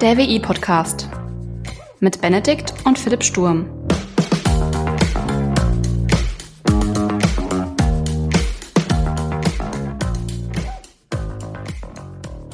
[0.00, 1.10] Der WI-Podcast
[2.00, 3.68] mit Benedikt und Philipp Sturm.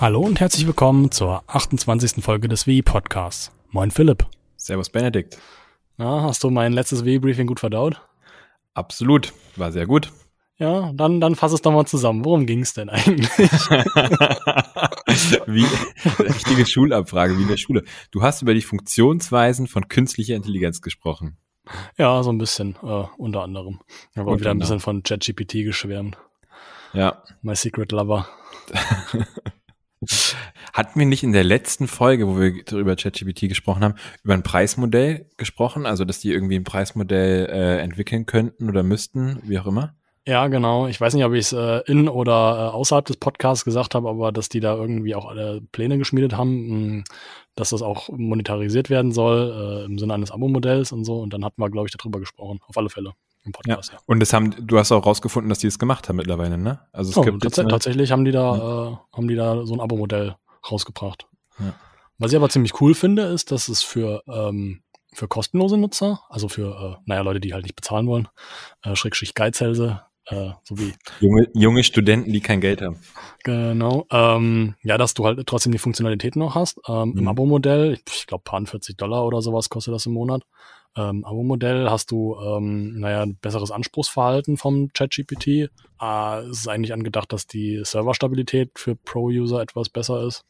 [0.00, 2.24] Hallo und herzlich willkommen zur 28.
[2.24, 3.52] Folge des WI-Podcasts.
[3.70, 4.26] Moin Philipp.
[4.56, 5.38] Servus Benedikt.
[5.98, 8.02] Na, hast du mein letztes WI-Briefing gut verdaut?
[8.74, 10.10] Absolut, war sehr gut.
[10.58, 12.24] Ja, dann, dann fass es doch mal zusammen.
[12.24, 13.28] Worum ging es denn eigentlich?
[15.46, 15.66] wie
[16.22, 17.84] richtige Schulabfrage, wie in der Schule.
[18.10, 21.36] Du hast über die Funktionsweisen von künstlicher Intelligenz gesprochen.
[21.98, 23.80] Ja, so ein bisschen, äh, unter anderem.
[24.14, 26.16] Aber auch wieder ein bisschen von ChatGPT geschwärmt.
[26.94, 27.22] Ja.
[27.42, 28.26] My Secret Lover.
[30.72, 34.42] Hatten wir nicht in der letzten Folge, wo wir über ChatGPT gesprochen haben, über ein
[34.42, 35.86] Preismodell gesprochen?
[35.86, 39.95] Also, dass die irgendwie ein Preismodell äh, entwickeln könnten oder müssten, wie auch immer?
[40.26, 40.88] Ja, genau.
[40.88, 44.08] Ich weiß nicht, ob ich es äh, in oder äh, außerhalb des Podcasts gesagt habe,
[44.08, 47.04] aber dass die da irgendwie auch alle Pläne geschmiedet haben, mh, hm,
[47.54, 51.20] dass das auch monetarisiert werden soll äh, im Sinne eines Abo-Modells und so.
[51.20, 52.58] Und dann hatten wir, glaube ich, darüber gesprochen.
[52.66, 53.12] Auf alle Fälle
[53.44, 53.92] im Podcast.
[53.92, 53.98] Ja.
[54.06, 56.80] Und das haben, du hast auch rausgefunden, dass die es gemacht haben mittlerweile, ne?
[56.92, 58.88] Also es oh, gibt tats tatsächlich haben die da, ja.
[58.88, 60.34] äh, haben die da so ein Abo-Modell
[60.68, 61.28] rausgebracht.
[61.60, 61.72] Ja.
[62.18, 64.82] Was ich aber ziemlich cool finde, ist, dass es für ähm,
[65.16, 68.28] für kostenlose Nutzer, also für, äh, naja, Leute, die halt nicht bezahlen wollen,
[68.82, 72.98] äh, Schrägstrich Geizhälse, äh, so wie junge, junge Studenten, die kein Geld haben.
[73.44, 74.06] Genau.
[74.10, 76.80] Ähm, ja, dass du halt trotzdem die Funktionalität noch hast.
[76.88, 77.18] Ähm, mhm.
[77.18, 80.42] Im Abo-Modell, ich, glaube, paar 40 Dollar oder sowas kostet das im Monat.
[80.96, 85.46] Ähm, Abo-Modell hast du, ähm, naja, ein besseres Anspruchsverhalten vom ChatGPT.
[86.00, 90.44] Äh, es ist eigentlich angedacht, dass die Serverstabilität für Pro-User etwas besser ist.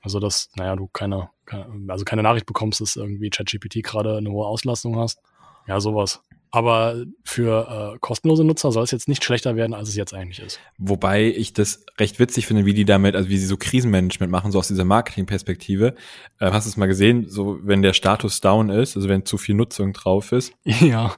[0.00, 4.30] Also, dass, naja, du keine, keine, also keine Nachricht bekommst, dass irgendwie ChatGPT gerade eine
[4.30, 5.20] hohe Auslastung hast.
[5.66, 6.22] Ja, sowas.
[6.50, 10.40] Aber für äh, kostenlose Nutzer soll es jetzt nicht schlechter werden, als es jetzt eigentlich
[10.40, 10.58] ist.
[10.78, 14.50] Wobei ich das recht witzig finde, wie die damit, also wie sie so Krisenmanagement machen,
[14.50, 15.94] so aus dieser Marketingperspektive.
[16.40, 19.36] Äh, hast du es mal gesehen, so wenn der Status down ist, also wenn zu
[19.36, 20.52] viel Nutzung drauf ist?
[20.88, 21.14] Ja,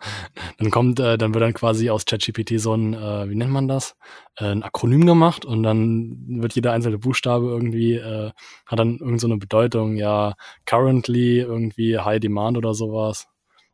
[0.59, 3.69] dann kommt, äh, dann wird dann quasi aus ChatGPT so ein, äh, wie nennt man
[3.69, 3.94] das?
[4.37, 8.33] Äh, ein Akronym gemacht und dann wird jeder einzelne Buchstabe irgendwie, äh,
[8.66, 10.34] hat dann irgend so eine Bedeutung, ja,
[10.65, 13.28] currently irgendwie High Demand oder sowas.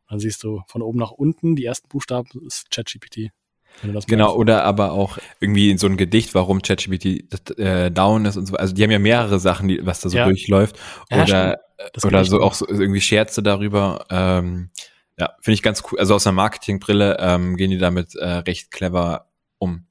[0.09, 3.31] Dann siehst du von oben nach unten, die ersten Buchstaben ist ChatGPT.
[4.07, 8.47] Genau, oder aber auch irgendwie in so ein Gedicht, warum ChatGPT äh, down ist und
[8.47, 8.55] so.
[8.55, 10.25] Also die haben ja mehrere Sachen, die, was da so ja.
[10.25, 10.79] durchläuft.
[11.11, 11.57] Oder, ja,
[12.03, 14.05] oder so auch so irgendwie Scherze darüber.
[14.09, 14.71] Ähm,
[15.19, 15.99] ja, finde ich ganz cool.
[15.99, 19.27] Also aus einer Marketingbrille ähm, gehen die damit äh, recht clever
[19.59, 19.85] um.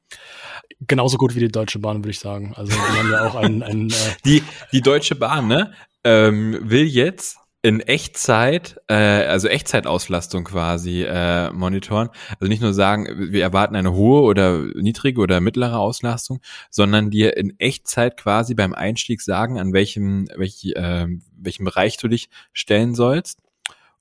[0.81, 2.55] Genauso gut wie die Deutsche Bahn, würde ich sagen.
[2.57, 3.95] Also die haben ja auch einen, einen äh
[4.25, 5.73] die, die Deutsche Bahn, ne?
[6.05, 12.11] Ähm, will jetzt in Echtzeit, äh, also Echtzeitauslastung quasi äh, monitoren.
[12.39, 16.39] Also nicht nur sagen, wir erwarten eine hohe oder niedrige oder mittlere Auslastung,
[16.71, 22.07] sondern dir in Echtzeit quasi beim Einstieg sagen, an welchem, welch, äh, welchem Bereich du
[22.07, 23.41] dich stellen sollst,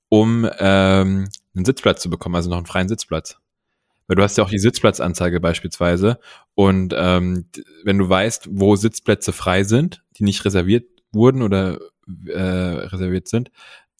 [0.08, 3.40] um ähm, einen Sitzplatz zu bekommen, also noch einen freien Sitzplatz.
[4.06, 6.20] Weil du hast ja auch die Sitzplatzanzeige beispielsweise.
[6.54, 7.46] Und ähm,
[7.82, 11.80] wenn du weißt, wo Sitzplätze frei sind, die nicht reserviert wurden oder
[12.26, 13.50] äh, reserviert sind,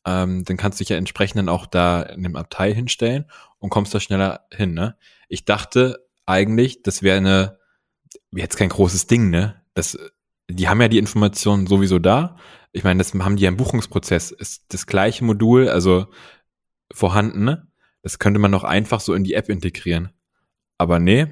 [0.06, 3.26] ähm, dann kannst du dich ja entsprechend dann auch da in dem Abteil hinstellen
[3.58, 4.74] und kommst da schneller hin.
[4.74, 4.96] Ne?
[5.28, 7.58] Ich dachte eigentlich, das wäre eine,
[8.32, 9.62] jetzt kein großes Ding, ne?
[9.74, 9.98] Das,
[10.48, 12.36] die haben ja die Informationen sowieso da.
[12.72, 14.30] Ich meine, das haben die ja im Buchungsprozess.
[14.30, 16.06] Ist das gleiche Modul, also
[16.92, 17.68] vorhanden, ne?
[18.02, 20.10] Das könnte man noch einfach so in die App integrieren.
[20.78, 21.26] Aber nee,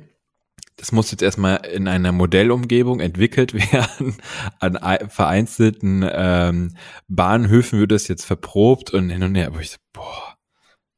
[0.76, 4.16] das muss jetzt erstmal in einer Modellumgebung entwickelt werden.
[4.58, 6.76] An vereinzelten ähm,
[7.08, 9.48] Bahnhöfen wird das jetzt verprobt und hin und her.
[9.48, 10.36] Aber ich so, boah,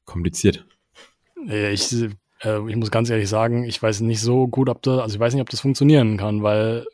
[0.05, 0.67] kompliziert.
[1.47, 1.93] Ich,
[2.43, 5.21] äh, ich muss ganz ehrlich sagen, ich weiß nicht so gut, ob das, also ich
[5.21, 6.87] weiß nicht, ob das funktionieren kann, weil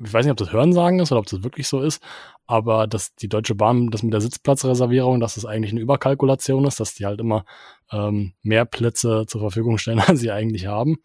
[0.00, 2.02] ich weiß nicht, ob das Hörensagen ist oder ob das wirklich so ist,
[2.46, 6.80] aber dass die Deutsche Bahn, das mit der Sitzplatzreservierung, dass das eigentlich eine Überkalkulation ist,
[6.80, 7.44] dass die halt immer
[7.92, 10.98] ähm, mehr Plätze zur Verfügung stellen, als sie eigentlich haben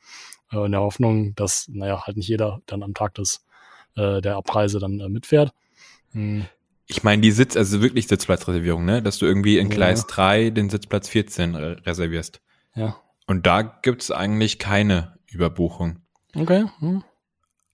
[0.51, 3.45] äh, in der Hoffnung, dass, naja, halt nicht jeder dann am Tag des,
[3.95, 5.53] äh, der Abreise dann äh, mitfährt.
[6.11, 6.45] Hm.
[6.87, 9.03] Ich meine, die Sitz, also wirklich Sitzplatzreservierung, ne?
[9.03, 10.15] Dass du irgendwie in Gleis ja.
[10.15, 12.41] 3 den Sitzplatz 14 reservierst.
[12.75, 12.97] Ja.
[13.27, 15.99] Und da gibt's eigentlich keine Überbuchung.
[16.35, 16.65] Okay.
[16.79, 17.03] Hm.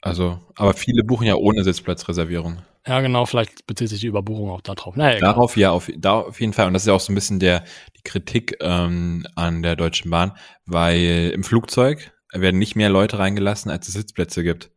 [0.02, 2.60] Also, aber viele buchen ja ohne Sitzplatzreservierung.
[2.86, 4.96] Ja, genau, vielleicht bezieht sich die Überbuchung auch darauf.
[4.96, 6.68] Naja, darauf ja, auf, da auf jeden Fall.
[6.68, 7.64] Und das ist ja auch so ein bisschen der,
[7.98, 10.34] die Kritik ähm, an der Deutschen Bahn,
[10.66, 14.72] weil im Flugzeug werden nicht mehr Leute reingelassen, als es Sitzplätze gibt.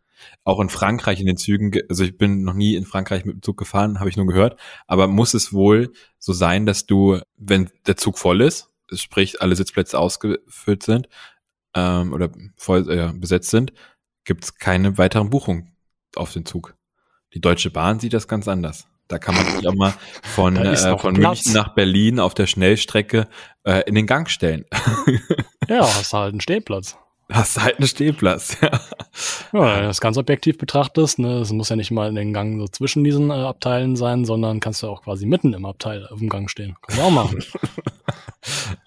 [0.44, 3.42] Auch in Frankreich in den Zügen, also ich bin noch nie in Frankreich mit dem
[3.42, 7.70] Zug gefahren, habe ich nur gehört, aber muss es wohl so sein, dass du, wenn
[7.86, 11.08] der Zug voll ist, sprich alle Sitzplätze ausgefüllt sind
[11.74, 13.72] ähm, oder voll äh, besetzt sind,
[14.24, 15.76] gibt es keine weiteren Buchungen
[16.16, 16.74] auf den Zug.
[17.34, 18.88] Die Deutsche Bahn sieht das ganz anders.
[19.08, 21.46] Da kann man sich auch mal von, äh, von Platz.
[21.46, 23.26] München nach Berlin auf der Schnellstrecke
[23.64, 24.66] äh, in den Gang stellen.
[25.66, 26.98] Ja, hast du halt einen Stehplatz.
[27.30, 28.56] Hast halt einen Stehplatz.
[29.52, 29.60] Ja.
[29.60, 32.32] Ja, wenn du das ganz objektiv betrachtest, ne, es muss ja nicht mal in den
[32.32, 36.06] Gang so zwischen diesen äh, Abteilen sein, sondern kannst du auch quasi mitten im Abteil
[36.06, 36.76] auf dem Gang stehen.
[36.82, 37.42] Kannst du auch machen.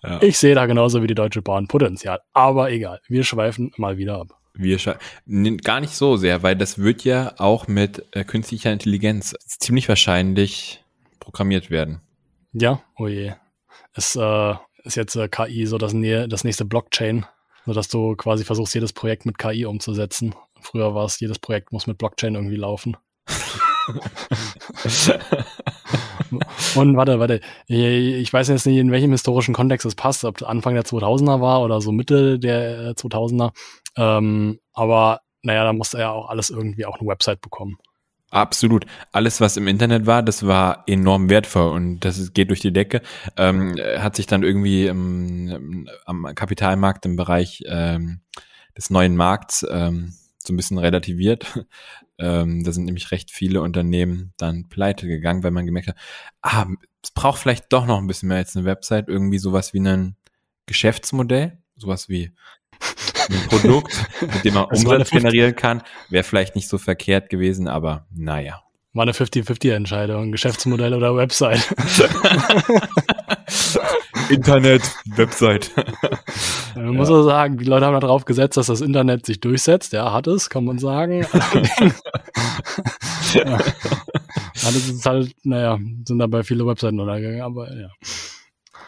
[0.04, 0.22] Ja.
[0.24, 2.22] Ich sehe da genauso wie die Deutsche Bahn Potenzial.
[2.34, 4.40] Aber egal, wir schweifen mal wieder ab.
[4.54, 4.78] Wir
[5.64, 10.84] gar nicht so sehr, weil das wird ja auch mit äh, künstlicher Intelligenz ziemlich wahrscheinlich
[11.20, 12.02] programmiert werden.
[12.54, 13.34] Ja, oh je.
[13.94, 17.26] Ist, äh, ist jetzt äh, KI so das, Nä das nächste Blockchain,
[17.66, 20.36] sodass du quasi versuchst, jedes Projekt mit KI umzusetzen.
[20.60, 22.98] Früher war es, jedes Projekt muss mit Blockchain irgendwie laufen.
[26.76, 30.76] Und warte, warte, ich weiß jetzt nicht, in welchem historischen Kontext es passt, ob Anfang
[30.76, 33.52] der 2000er war oder so Mitte der äh, 2000er.
[33.98, 37.78] Ähm, aber naja, da musste er ja auch alles irgendwie auch eine Website bekommen.
[38.32, 38.86] Absolut.
[39.12, 43.02] Alles, was im Internet war, das war enorm wertvoll und das geht durch die Decke.
[43.36, 48.22] Ähm, hat sich dann irgendwie im, am Kapitalmarkt im Bereich ähm,
[48.78, 51.60] des neuen Markts ähm, so ein bisschen relativiert.
[52.24, 55.96] Ähm, da sind nämlich recht viele Unternehmen dann pleite gegangen, weil man gemerkt hat,
[56.44, 56.68] ah,
[57.02, 60.16] es braucht vielleicht doch noch ein bisschen mehr als eine Website, irgendwie sowas wie ein
[60.68, 62.32] Geschäftsmodell, sowas wie
[63.30, 67.30] ein Produkt, mit dem man Das eine Umsatz generieren kann, wäre vielleicht nicht so verkehrt
[67.30, 68.62] gewesen, aber naja.
[68.94, 71.62] War eine 50-50-Entscheidung, Geschäftsmodell oder Website.
[74.30, 74.82] Internet,
[75.16, 75.72] Website.
[76.76, 79.94] Man muss auch sagen, die Leute haben darauf gesetzt, dass das Internet sich durchsetzt.
[79.94, 81.26] Ja, hat es, kann man sagen.
[83.34, 83.60] ja.
[84.66, 87.90] Alles ist halt, naja, sind dabei viele Webseiten untergegangen, aber ja.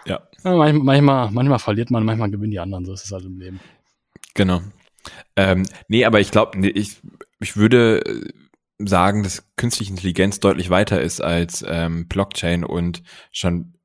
[0.06, 0.21] Ja.
[0.44, 3.38] ja manchmal, manchmal, manchmal verliert man, manchmal gewinnen die anderen, so ist es halt im
[3.38, 3.59] Leben.
[4.33, 4.62] Genau.
[5.35, 7.01] Ähm, nee, aber ich glaube, nee, ich,
[7.39, 8.30] ich würde äh,
[8.80, 13.75] sagen, dass künstliche Intelligenz deutlich weiter ist als ähm, Blockchain und schon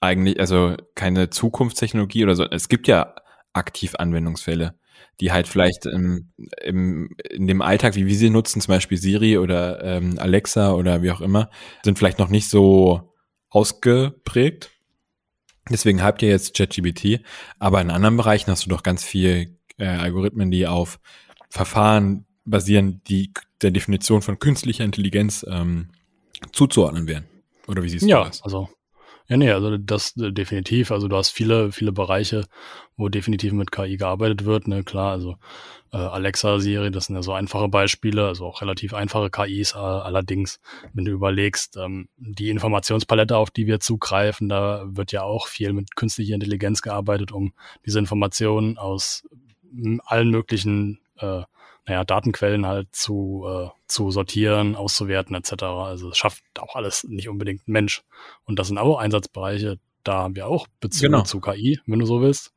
[0.00, 2.44] eigentlich, also keine Zukunftstechnologie oder so.
[2.44, 3.14] Es gibt ja
[3.52, 4.78] aktiv Anwendungsfälle,
[5.20, 6.32] die halt vielleicht im,
[6.62, 11.02] im, in dem Alltag, wie wir sie nutzen, zum Beispiel Siri oder ähm, Alexa oder
[11.02, 11.50] wie auch immer,
[11.84, 13.14] sind vielleicht noch nicht so
[13.48, 14.70] ausgeprägt.
[15.70, 17.22] Deswegen habt ihr jetzt ChatGPT,
[17.58, 20.98] aber in anderen Bereichen hast du doch ganz viel äh, Algorithmen, die auf
[21.50, 23.32] Verfahren basieren, die
[23.62, 25.88] der Definition von künstlicher Intelligenz ähm,
[26.52, 27.24] zuzuordnen wären.
[27.66, 28.42] Oder wie siehst du Ja, das?
[28.42, 28.68] also,
[29.28, 30.92] ja, nee, also das äh, definitiv.
[30.92, 32.44] Also du hast viele, viele Bereiche,
[32.96, 35.36] wo definitiv mit KI gearbeitet wird, ne, klar, also
[35.92, 39.78] äh, Alexa, Siri, das sind ja so einfache Beispiele, also auch relativ einfache KIs, äh,
[39.78, 40.60] allerdings,
[40.92, 45.72] wenn du überlegst, ähm, die Informationspalette, auf die wir zugreifen, da wird ja auch viel
[45.72, 47.52] mit künstlicher Intelligenz gearbeitet, um
[47.84, 49.24] diese Informationen aus
[50.04, 51.42] allen möglichen äh,
[51.86, 55.62] naja, Datenquellen halt zu, äh, zu sortieren, auszuwerten etc.
[55.62, 58.02] Also es schafft auch alles nicht unbedingt ein Mensch.
[58.44, 61.22] Und das sind auch Einsatzbereiche, da haben wir auch Bezüge Genau.
[61.22, 62.52] zu KI, wenn du so willst.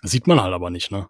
[0.00, 1.08] Das sieht man halt aber nicht, ne?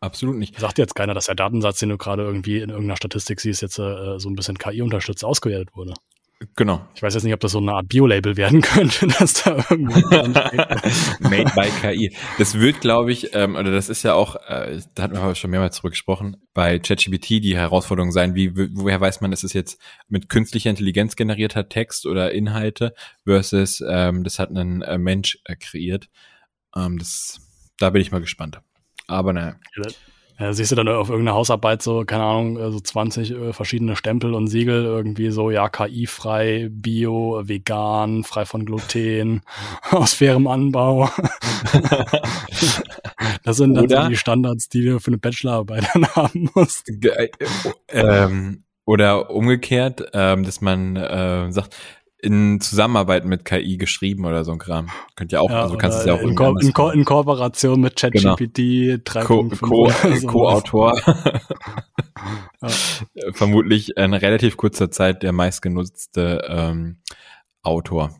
[0.00, 0.58] Absolut nicht.
[0.58, 3.78] Sagt jetzt keiner, dass der Datensatz, den du gerade irgendwie in irgendeiner Statistik siehst, jetzt
[3.78, 5.94] äh, so ein bisschen KI-unterstützt ausgewertet wurde.
[6.56, 6.86] Genau.
[6.94, 10.00] Ich weiß jetzt nicht, ob das so eine Art Biolabel werden könnte, dass da irgendwo.
[11.28, 12.16] Made by KI.
[12.38, 15.50] Das wird, glaube ich, ähm, oder das ist ja auch, äh, da hatten wir schon
[15.50, 19.80] mehrmals drüber gesprochen, bei ChatGPT die Herausforderung sein, wie, woher weiß man, ist es jetzt
[20.08, 25.56] mit künstlicher Intelligenz generierter Text oder Inhalte versus ähm, das hat ein äh, Mensch äh,
[25.56, 26.08] kreiert.
[26.76, 27.40] Ähm, das,
[27.78, 28.60] da bin ich mal gespannt.
[29.06, 29.56] Aber naja.
[29.76, 29.82] Ja,
[30.50, 34.34] siehst du dann auf irgendeiner Hausarbeit so, keine Ahnung, äh, so 20 äh, verschiedene Stempel
[34.34, 39.42] und Siegel irgendwie so, ja, KI-frei, Bio, vegan, frei von Gluten,
[39.90, 41.10] aus fairem Anbau.
[43.44, 46.88] das sind dann so die Standards, die du für eine Bachelorarbeit dann haben musst.
[46.88, 47.28] Äh,
[47.88, 51.76] ähm, oder umgekehrt, ähm, dass man äh, sagt,
[52.22, 54.88] in Zusammenarbeit mit KI geschrieben oder so ein Kram.
[55.16, 57.80] Könnt ja auch, also du kannst es ja auch in, Ko in, Ko in Kooperation
[57.80, 58.36] mit Genau.
[58.36, 60.26] ChatGPT Co- 3.5 Co- oder sowas.
[60.26, 60.94] Co-Autor.
[62.62, 63.32] Ja.
[63.32, 66.98] Vermutlich in relativ kurzer Zeit der meistgenutzte ähm,
[67.62, 68.14] Autor.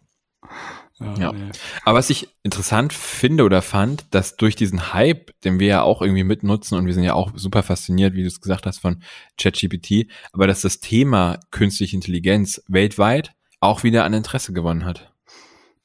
[1.19, 1.33] Ja.
[1.33, 1.51] nee.
[1.85, 6.03] Aber was ich interessant finde oder fand, dass durch diesen Hype, den wir ja auch
[6.03, 9.03] irgendwie mitnutzen und wir sind ja auch super fasziniert, wie du es gesagt hast, von
[9.41, 13.33] ChatGPT, aber dass das Thema künstliche Intelligenz weltweit
[13.63, 15.13] auch wieder an Interesse gewonnen hat.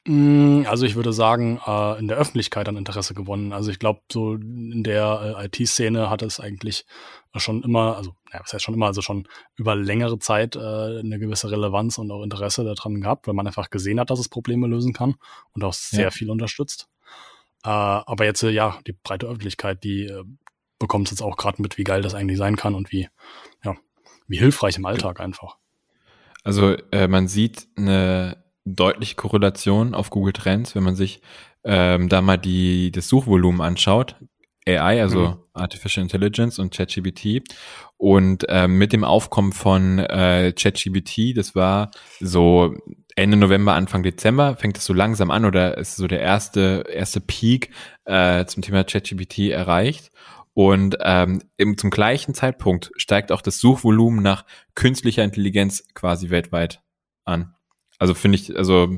[0.06, 3.54] Mm, Also ich würde sagen, äh, in der Öffentlichkeit an Interesse gewonnen.
[3.54, 6.86] Also ich glaube, so in der äh, IT-Szene hat es eigentlich
[7.36, 11.20] schon immer, also ja, was heißt schon immer, also schon über längere Zeit äh, eine
[11.20, 14.66] gewisse Relevanz und auch Interesse daran gehabt, weil man einfach gesehen hat, dass es Probleme
[14.68, 15.16] lösen kann
[15.54, 16.12] und auch sehr Ja.
[16.12, 16.90] viel unterstützt.
[17.64, 20.10] Aber jetzt, ja, die breite Öffentlichkeit, die
[20.80, 23.10] bekommt es jetzt auch gerade mit, wie geil das eigentlich sein kann und wie,
[23.64, 23.76] ja,
[24.28, 25.58] wie hilfreich im Alltag einfach.
[26.48, 31.22] Also äh, man sieht eine deutliche Korrelation auf Google Trends, wenn man sich
[31.66, 34.16] ähm, da mal die, das Suchvolumen anschaut.
[34.66, 35.38] AI, also mhm.
[35.54, 37.44] Artificial Intelligence und ChatGPT.
[37.98, 42.76] Und ähm, mit dem Aufkommen von äh, ChatGPT, das war so
[43.16, 47.20] Ende November, Anfang Dezember, fängt es so langsam an oder ist so der erste, erste
[47.20, 47.72] Peak
[48.06, 50.12] äh, zum Thema ChatGPT erreicht.
[50.58, 56.82] Und ähm, eben zum gleichen Zeitpunkt steigt auch das Suchvolumen nach künstlicher Intelligenz quasi weltweit
[57.26, 57.54] an.
[58.00, 58.98] Also finde ich, also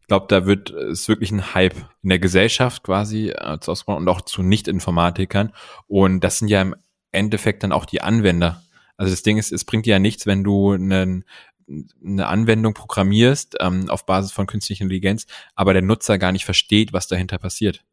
[0.00, 1.74] ich glaube, da wird es wirklich ein Hype
[2.04, 5.52] in der Gesellschaft quasi äh, zu ausbauen und auch zu Nicht-Informatikern.
[5.88, 6.76] Und das sind ja im
[7.10, 8.62] Endeffekt dann auch die Anwender.
[8.96, 11.24] Also das Ding ist, es bringt dir ja nichts, wenn du einen,
[12.06, 15.26] eine Anwendung programmierst ähm, auf Basis von künstlicher Intelligenz,
[15.56, 17.84] aber der Nutzer gar nicht versteht, was dahinter passiert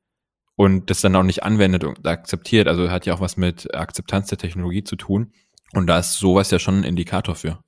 [0.57, 2.67] und das dann auch nicht anwendet und akzeptiert.
[2.67, 5.31] Also hat ja auch was mit Akzeptanz der Technologie zu tun.
[5.73, 7.59] Und da ist sowas ja schon ein Indikator für.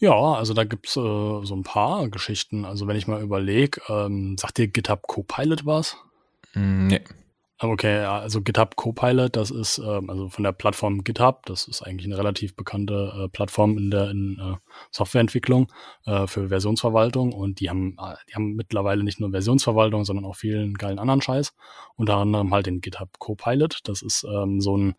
[0.00, 2.64] Ja, also da gibt's äh, so ein paar Geschichten.
[2.64, 5.96] Also wenn ich mal überlege, ähm, sagt dir GitHub Copilot was?
[6.54, 7.00] Mm, nee.
[7.60, 12.06] Okay, also GitHub Copilot, das ist ähm, also von der Plattform GitHub, das ist eigentlich
[12.06, 14.56] eine relativ bekannte äh, Plattform in der in, äh,
[14.92, 15.66] Softwareentwicklung
[16.06, 17.32] äh, für Versionsverwaltung.
[17.32, 21.20] Und die haben äh, die haben mittlerweile nicht nur Versionsverwaltung, sondern auch vielen geilen anderen
[21.20, 21.52] Scheiß,
[21.96, 24.94] unter anderem halt den GitHub Copilot, das ist ähm, so ein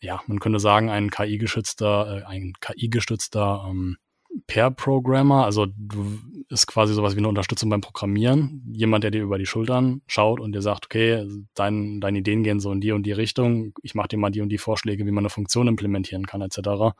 [0.00, 3.96] ja, man könnte sagen ein KI-geschützter äh, ein KI-gestützter ähm,
[4.46, 8.62] Pair-Programmer, also du ist quasi sowas wie eine Unterstützung beim Programmieren.
[8.72, 12.60] Jemand, der dir über die Schultern schaut und dir sagt, okay, dein, deine Ideen gehen
[12.60, 15.10] so in die und die Richtung, ich mache dir mal die und die Vorschläge, wie
[15.10, 16.94] man eine Funktion implementieren kann, etc.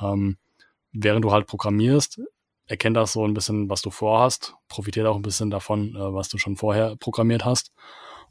[0.00, 0.38] Ähm,
[0.92, 2.20] während du halt programmierst,
[2.66, 6.28] erkennt das so ein bisschen, was du vorhast, profitiert auch ein bisschen davon, äh, was
[6.28, 7.72] du schon vorher programmiert hast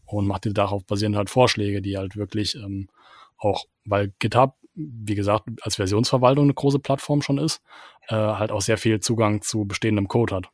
[0.05, 2.89] und macht dir darauf basierend halt Vorschläge, die halt wirklich ähm,
[3.37, 7.61] auch, weil GitHub wie gesagt, als Versionsverwaltung eine große Plattform schon ist,
[8.07, 10.49] äh, halt auch sehr viel Zugang zu bestehendem Code hat.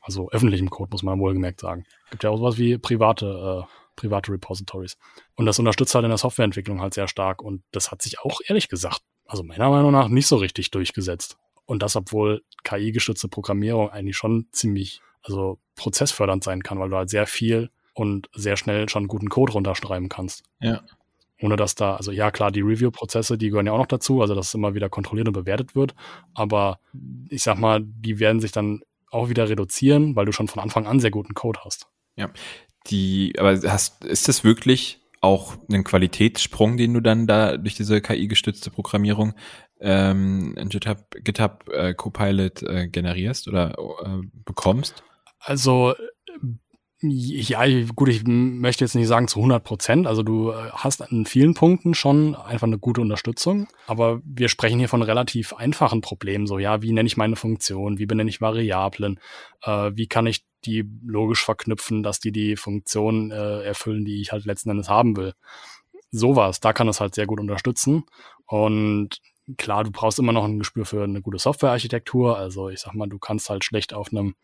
[0.00, 1.84] Also öffentlichem Code, muss man wohlgemerkt sagen.
[2.10, 4.96] Gibt ja auch sowas wie private, äh, private Repositories.
[5.36, 7.42] Und das unterstützt halt in der Softwareentwicklung halt sehr stark.
[7.42, 11.36] Und das hat sich auch ehrlich gesagt, also meiner Meinung nach, nicht so richtig durchgesetzt.
[11.64, 17.10] Und das, obwohl KI-gestützte Programmierung eigentlich schon ziemlich, also prozessfördernd sein kann, weil du halt
[17.10, 20.42] sehr viel und sehr schnell schon guten Code runterschreiben kannst.
[20.60, 20.82] Ja
[21.42, 24.34] ohne dass da, also ja klar, die Review-Prozesse, die gehören ja auch noch dazu, also
[24.34, 25.94] dass es immer wieder kontrolliert und bewertet wird,
[26.34, 26.78] aber
[27.28, 30.86] ich sag mal, die werden sich dann auch wieder reduzieren, weil du schon von Anfang
[30.86, 31.86] an sehr guten Code hast.
[32.16, 32.30] Ja,
[32.86, 38.00] die, aber hast, ist das wirklich auch ein Qualitätssprung, den du dann da durch diese
[38.00, 39.34] KI-gestützte Programmierung
[39.80, 45.04] ähm, in GitHub, GitHub äh, Copilot äh, generierst oder äh, bekommst?
[45.38, 45.94] Also
[47.04, 47.64] ja,
[47.96, 50.06] gut, ich möchte jetzt nicht sagen zu 100 Prozent.
[50.06, 53.66] Also du äh, hast an vielen Punkten schon einfach eine gute Unterstützung.
[53.88, 56.46] Aber wir sprechen hier von relativ einfachen Problemen.
[56.46, 57.98] So, ja, wie nenne ich meine Funktion?
[57.98, 59.18] Wie benenne ich Variablen?
[59.62, 64.30] Äh, wie kann ich die logisch verknüpfen, dass die die Funktion äh, erfüllen, die ich
[64.30, 65.32] halt letzten Endes haben will?
[66.12, 68.04] Sowas, da kann es halt sehr gut unterstützen.
[68.46, 69.18] Und
[69.56, 72.38] klar, du brauchst immer noch ein Gespür für eine gute Softwarearchitektur.
[72.38, 74.36] Also ich sag mal, du kannst halt schlecht auf einem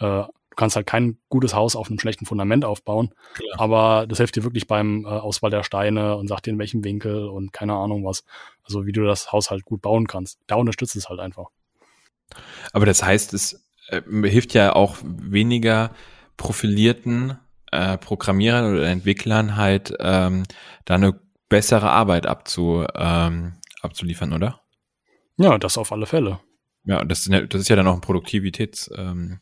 [0.00, 3.14] äh, Du kannst halt kein gutes Haus auf einem schlechten Fundament aufbauen.
[3.34, 3.60] Klar.
[3.60, 6.84] Aber das hilft dir wirklich beim äh, Auswahl der Steine und sagt dir in welchem
[6.84, 8.24] Winkel und keine Ahnung was.
[8.64, 10.38] Also wie du das Haus halt gut bauen kannst.
[10.46, 11.46] Da unterstützt es halt einfach.
[12.72, 15.92] Aber das heißt, es äh, hilft ja auch weniger
[16.36, 17.38] profilierten
[17.70, 20.44] äh, Programmierern oder Entwicklern halt ähm,
[20.84, 24.60] da eine bessere Arbeit abzu, ähm, abzuliefern, oder?
[25.36, 26.40] Ja, das auf alle Fälle.
[26.84, 29.40] Ja, das, ist ja dann auch ein Produktivitätssprung.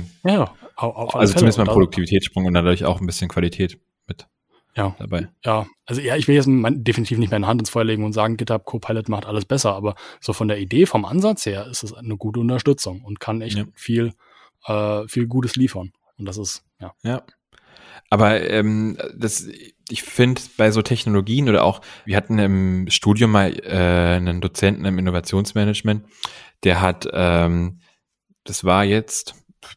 [0.00, 4.26] Ähm, ja, auf Also zumindest mal ein Produktivitätssprung und dadurch auch ein bisschen Qualität mit
[4.74, 5.28] ja, dabei.
[5.44, 8.12] Ja, also ja, ich will jetzt mein, definitiv nicht meine Hand ins Feuer legen und
[8.12, 11.82] sagen, GitHub Copilot macht alles besser, aber so von der Idee, vom Ansatz her ist
[11.82, 13.64] es eine gute Unterstützung und kann echt ja.
[13.74, 14.12] viel,
[14.66, 15.92] äh, viel Gutes liefern.
[16.16, 16.94] Und das ist, ja.
[17.02, 17.22] Ja.
[18.08, 19.46] Aber ähm, das,
[19.90, 24.84] ich finde bei so Technologien oder auch, wir hatten im Studium mal äh, einen Dozenten
[24.84, 26.06] im Innovationsmanagement,
[26.64, 27.80] der hat, ähm,
[28.44, 29.34] das war jetzt,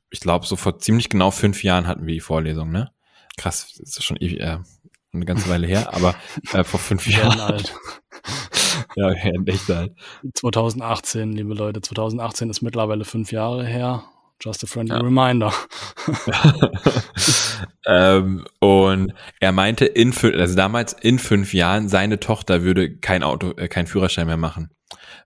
[0.09, 2.91] ich glaube, so vor ziemlich genau fünf Jahren hatten wir die Vorlesung, ne?
[3.37, 4.59] Krass, das ist schon äh,
[5.13, 6.15] eine ganze Weile her, aber
[6.53, 7.39] äh, vor fünf Jahren.
[7.39, 7.73] alt.
[8.95, 9.93] ja, echt alt.
[10.35, 14.03] 2018, liebe Leute, 2018 ist mittlerweile fünf Jahre her.
[14.43, 15.01] Just a friendly ja.
[15.01, 15.53] reminder.
[17.85, 23.51] ähm, und er meinte, in also damals in fünf Jahren, seine Tochter würde kein Auto,
[23.51, 24.69] äh, kein Führerschein mehr machen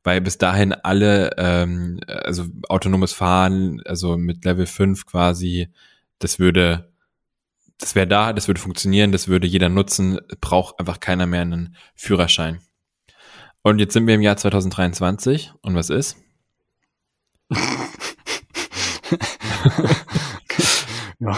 [0.03, 5.67] weil bis dahin alle, ähm, also autonomes Fahren, also mit Level 5 quasi,
[6.19, 6.93] das würde,
[7.77, 11.75] das wäre da, das würde funktionieren, das würde jeder nutzen, braucht einfach keiner mehr einen
[11.95, 12.62] Führerschein.
[13.63, 16.15] Und jetzt sind wir im Jahr 2023 und was ist?
[21.20, 21.38] ja.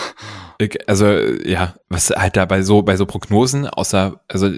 [0.87, 1.05] Also,
[1.45, 4.51] ja, was halt da bei so, bei so Prognosen außer, also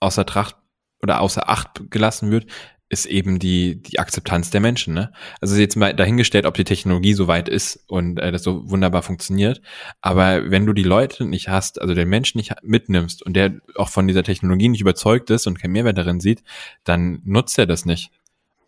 [0.00, 0.56] außer Tracht
[1.02, 2.46] oder außer Acht gelassen wird,
[2.90, 4.94] ist eben die, die Akzeptanz der Menschen.
[4.94, 5.12] Ne?
[5.40, 9.02] Also jetzt mal dahingestellt, ob die Technologie so weit ist und äh, das so wunderbar
[9.02, 9.60] funktioniert.
[10.00, 13.90] Aber wenn du die Leute nicht hast, also den Menschen nicht mitnimmst und der auch
[13.90, 16.42] von dieser Technologie nicht überzeugt ist und keinen Mehrwert darin sieht,
[16.84, 18.10] dann nutzt er das nicht.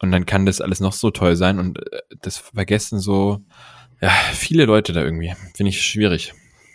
[0.01, 3.41] Und dann kann das alles noch so toll sein und äh, das vergessen so
[4.01, 5.35] ja, viele Leute da irgendwie.
[5.55, 6.33] Finde ich schwierig.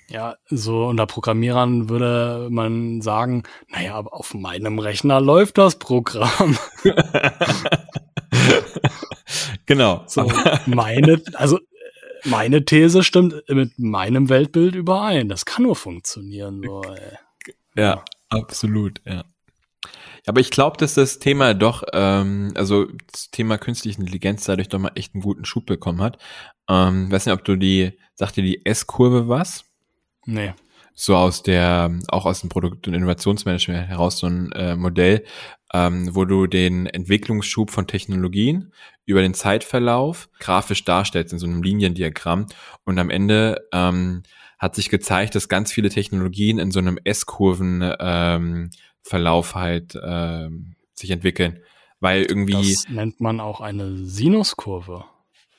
[0.08, 6.58] Ja, so unter Programmierern würde man sagen, naja, aber auf meinem Rechner läuft das Programm.
[9.66, 10.04] genau.
[10.06, 10.32] So,
[10.68, 11.60] meine, also
[12.24, 15.28] meine These stimmt mit meinem Weltbild überein.
[15.28, 16.62] Das kann nur funktionieren.
[16.64, 16.84] So,
[17.76, 19.24] ja, ja, absolut, ja.
[20.26, 24.80] Aber ich glaube, dass das Thema doch, ähm, also das Thema künstliche Intelligenz dadurch doch
[24.80, 26.18] mal echt einen guten Schub bekommen hat.
[26.70, 29.66] Ähm, weiß nicht, ob du die, sagt dir die S-Kurve was?
[30.26, 30.54] Nee.
[30.94, 35.26] So aus der, auch aus dem Produkt- und Innovationsmanagement heraus so ein äh, Modell,
[35.74, 38.72] ähm, wo du den Entwicklungsschub von Technologien
[39.06, 42.48] über den Zeitverlauf grafisch darstellst in so einem Liniendiagramm
[42.86, 44.24] und am Ende ähm,
[44.58, 48.70] hat sich gezeigt, dass ganz viele Technologien in so einem S-Kurven ähm,
[49.06, 51.60] Verlauf halt ähm, sich entwickeln.
[52.00, 52.74] Weil irgendwie.
[52.74, 55.06] Das nennt man auch eine Sinuskurve.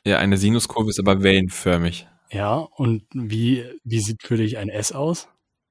[0.04, 2.06] Ja, eine Sinuskurve ist aber wellenförmig.
[2.30, 5.28] Ja, und wie, wie sieht für dich ein S aus?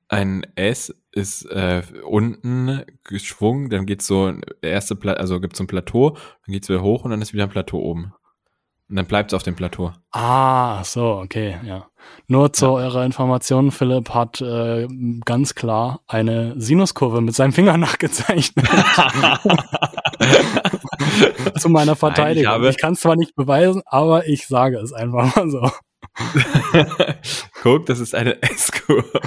[0.07, 5.67] Ein S ist äh, unten geschwungen, dann geht so erste Pla also gibt's so ein
[5.67, 8.13] Plateau, dann geht's wieder hoch und dann ist wieder ein Plateau oben.
[8.87, 9.93] Und dann bleibt's auf dem Plateau.
[10.11, 11.87] Ah, so, okay, ja.
[12.27, 12.71] Nur zu ja.
[12.71, 14.87] eurer Information, Philipp hat äh,
[15.25, 18.67] ganz klar eine Sinuskurve mit seinem Finger nachgezeichnet.
[21.57, 22.51] zu meiner Verteidigung.
[22.51, 25.71] Nein, ich, ich kann es zwar nicht beweisen, aber ich sage es einfach mal so.
[27.63, 29.19] Guck, das ist eine S-Kurve.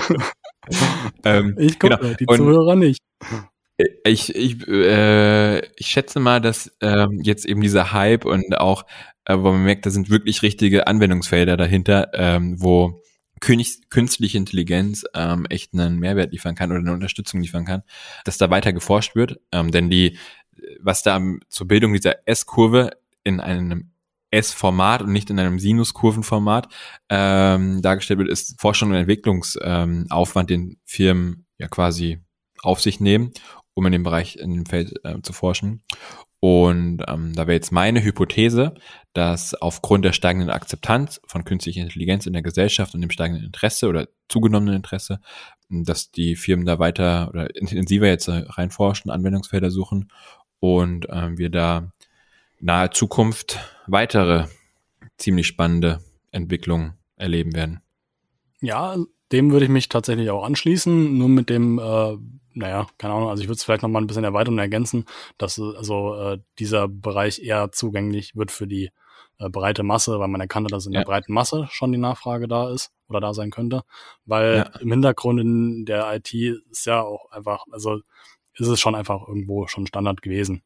[1.24, 2.14] ähm, ich gucke, genau.
[2.14, 3.00] die Zuhörer nicht.
[4.04, 8.84] Ich, ich, äh, ich schätze mal, dass ähm, jetzt eben dieser Hype und auch,
[9.24, 13.02] äh, wo man merkt, da sind wirklich richtige Anwendungsfelder dahinter, ähm, wo
[13.40, 17.84] künstliche Intelligenz ähm, echt einen Mehrwert liefern kann oder eine Unterstützung liefern kann,
[18.24, 19.38] dass da weiter geforscht wird.
[19.52, 20.18] Ähm, denn die,
[20.80, 22.90] was da zur Bildung dieser S-Kurve
[23.22, 23.92] in einem
[24.30, 26.68] S-Format und nicht in einem Sinuskurvenformat
[27.08, 32.18] ähm, dargestellt wird, ist Forschung und Entwicklungsaufwand, ähm, den Firmen ja quasi
[32.62, 33.32] auf sich nehmen,
[33.78, 35.82] um in dem Bereich, in dem Feld äh, zu forschen.
[36.40, 38.74] Und ähm, da wäre jetzt meine Hypothese,
[39.12, 43.88] dass aufgrund der steigenden Akzeptanz von künstlicher Intelligenz in der Gesellschaft und dem steigenden Interesse
[43.88, 45.20] oder zugenommenen Interesse,
[45.68, 50.10] dass die Firmen da weiter oder intensiver jetzt reinforschen, Anwendungsfelder suchen
[50.58, 51.92] und ähm, wir da
[52.60, 54.46] nahe Zukunft weitere
[55.18, 56.00] ziemlich spannende
[56.32, 57.80] Entwicklungen erleben werden.
[58.60, 58.96] Ja,
[59.32, 62.16] dem würde ich mich tatsächlich auch anschließen, nur mit dem, äh,
[62.54, 65.04] naja, keine Ahnung, also ich würde es vielleicht nochmal ein bisschen erweitern und ergänzen,
[65.36, 68.90] dass also äh, dieser Bereich eher zugänglich wird für die
[69.38, 71.00] äh, breite Masse, weil man erkannte, dass in ja.
[71.00, 73.82] der breiten Masse schon die Nachfrage da ist oder da sein könnte,
[74.24, 74.80] weil ja.
[74.80, 78.00] im Hintergrund in der IT ist ja auch einfach, also
[78.54, 80.62] ist es schon einfach irgendwo schon Standard gewesen.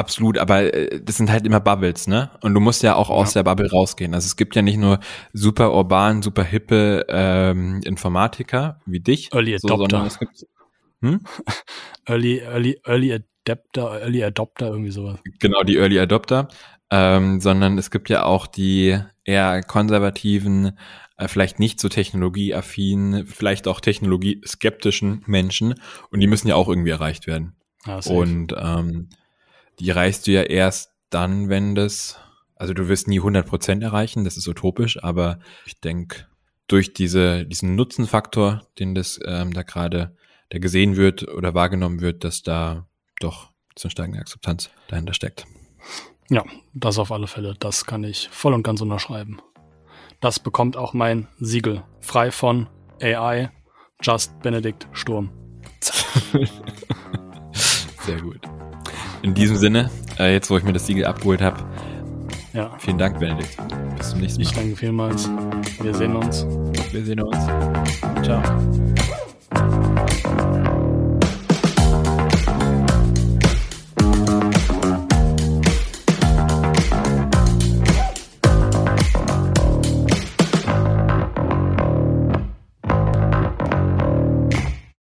[0.00, 2.30] Absolut, aber äh, das sind halt immer Bubbles, ne?
[2.40, 3.42] Und du musst ja auch aus ja.
[3.42, 4.14] der Bubble rausgehen.
[4.14, 4.98] Also es gibt ja nicht nur
[5.34, 9.68] super urban, super hippe ähm, Informatiker wie dich, Early Adopter.
[9.68, 10.46] So, sondern es gibt
[11.02, 11.20] hm?
[12.06, 15.18] Early, Early, Early Adapter, Early Adopter, irgendwie sowas.
[15.38, 16.48] Genau, die Early Adopter.
[16.90, 20.78] Ähm, sondern es gibt ja auch die eher konservativen,
[21.18, 25.74] äh, vielleicht nicht so technologieaffinen, vielleicht auch technologieskeptischen Menschen
[26.10, 27.54] und die müssen ja auch irgendwie erreicht werden.
[27.84, 29.10] Ah, und ähm,
[29.80, 32.18] die erreichst du ja erst dann, wenn das,
[32.54, 36.26] also du wirst nie 100% erreichen, das ist utopisch, aber ich denke,
[36.68, 40.14] durch diese, diesen Nutzenfaktor, den das ähm, da gerade,
[40.52, 42.86] der gesehen wird oder wahrgenommen wird, dass da
[43.20, 45.46] doch so eine steigende Akzeptanz dahinter steckt.
[46.28, 49.40] Ja, das auf alle Fälle, das kann ich voll und ganz unterschreiben.
[50.20, 52.68] Das bekommt auch mein Siegel, frei von
[53.00, 53.50] AI,
[54.02, 55.30] Just Benedikt Sturm.
[58.04, 58.59] Sehr gut
[59.22, 61.58] in diesem Sinne, äh, jetzt wo ich mir das Siegel abgeholt habe,
[62.52, 62.70] ja.
[62.78, 63.56] vielen Dank, Benedikt.
[63.96, 64.48] Bis zum nächsten Mal.
[64.48, 65.28] Ich danke vielmals.
[65.80, 66.46] Wir sehen uns.
[66.92, 67.38] Wir sehen uns.
[68.22, 68.42] Ciao.